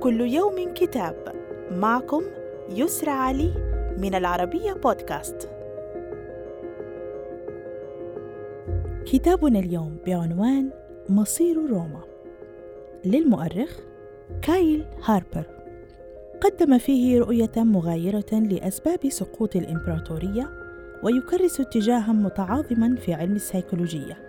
[0.00, 1.32] كل يوم كتاب.
[1.70, 2.22] معكم
[2.70, 3.52] يسرى علي
[3.98, 5.48] من العربية بودكاست.
[9.06, 10.70] كتابنا اليوم بعنوان
[11.08, 12.00] مصير روما.
[13.04, 13.80] للمؤرخ
[14.42, 15.44] كايل هاربر.
[16.40, 20.50] قدم فيه رؤية مغايرة لأسباب سقوط الإمبراطورية
[21.02, 24.27] ويكرس اتجاها متعاظما في علم السيكولوجية.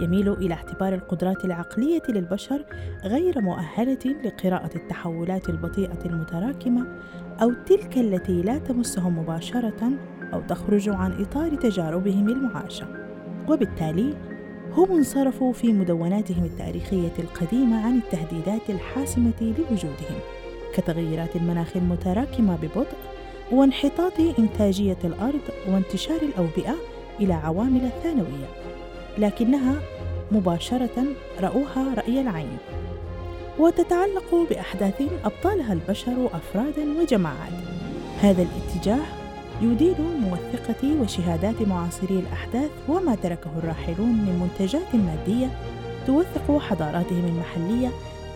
[0.00, 2.64] يميل إلى اعتبار القدرات العقلية للبشر
[3.04, 6.86] غير مؤهلة لقراءة التحولات البطيئة المتراكمة
[7.42, 9.90] أو تلك التي لا تمسهم مباشرة
[10.32, 12.86] أو تخرج عن إطار تجاربهم المعاشة
[13.48, 14.14] وبالتالي
[14.72, 20.20] هم انصرفوا في مدوناتهم التاريخية القديمة عن التهديدات الحاسمة لوجودهم
[20.74, 22.96] كتغيرات المناخ المتراكمة ببطء
[23.52, 26.74] وانحطاط إنتاجية الأرض وانتشار الأوبئة
[27.20, 28.46] إلى عوامل ثانوية.
[29.18, 29.74] لكنها
[30.32, 31.04] مباشرة
[31.40, 32.58] رأوها رأي العين.
[33.58, 37.52] وتتعلق بأحداث أبطالها البشر أفرادا وجماعات.
[38.22, 39.04] هذا الاتجاه
[39.62, 45.48] يدين موثقة وشهادات معاصري الأحداث وما تركه الراحلون من منتجات مادية
[46.06, 47.88] توثق حضاراتهم المحلية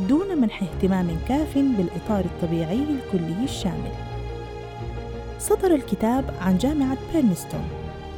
[0.09, 3.93] دون منح اهتمام كاف بالإطار الطبيعي الكلي الشامل.
[5.39, 7.69] صدر الكتاب عن جامعة بيرنستون.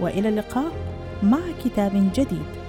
[0.00, 0.91] وإلى اللقاء.
[1.22, 2.61] مع كتاب جديد.